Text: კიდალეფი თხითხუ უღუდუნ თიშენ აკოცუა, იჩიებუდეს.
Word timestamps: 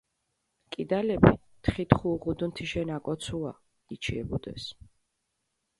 კიდალეფი 0.73 1.33
თხითხუ 1.65 2.07
უღუდუნ 2.15 2.51
თიშენ 2.55 2.89
აკოცუა, 2.97 3.51
იჩიებუდეს. 3.93 4.63